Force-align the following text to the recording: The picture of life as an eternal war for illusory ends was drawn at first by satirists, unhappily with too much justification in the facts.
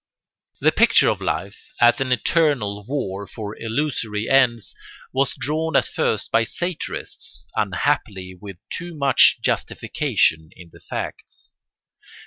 The 0.59 0.71
picture 0.71 1.09
of 1.09 1.21
life 1.21 1.69
as 1.79 2.01
an 2.01 2.11
eternal 2.11 2.83
war 2.87 3.27
for 3.27 3.55
illusory 3.59 4.27
ends 4.27 4.73
was 5.13 5.35
drawn 5.35 5.75
at 5.75 5.85
first 5.85 6.31
by 6.31 6.41
satirists, 6.43 7.45
unhappily 7.55 8.33
with 8.33 8.57
too 8.71 8.95
much 8.95 9.37
justification 9.43 10.49
in 10.55 10.71
the 10.73 10.79
facts. 10.79 11.53